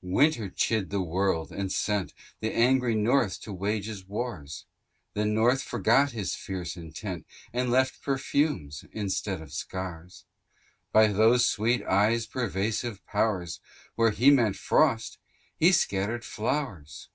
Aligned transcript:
Winter 0.00 0.48
chid 0.48 0.88
the 0.88 1.02
world, 1.02 1.52
and 1.52 1.70
sent 1.70 2.14
The 2.40 2.50
angry 2.50 2.94
North 2.94 3.38
to 3.42 3.52
wage 3.52 3.84
his 3.84 4.06
wars: 4.06 4.64
The 5.12 5.26
North 5.26 5.62
forgot 5.62 6.12
his 6.12 6.34
fierce 6.34 6.74
intent, 6.74 7.26
And 7.52 7.70
left 7.70 8.00
perfumes, 8.00 8.86
instead 8.92 9.42
of 9.42 9.52
scars: 9.52 10.24
By 10.90 11.08
those 11.08 11.46
sweet 11.46 11.82
eyes' 11.82 12.26
persuasive 12.26 13.04
powers, 13.04 13.60
Where 13.94 14.10
he 14.12 14.30
meant 14.30 14.56
frosts, 14.56 15.18
he 15.58 15.70
scattered 15.70 16.24
flowers. 16.24 17.10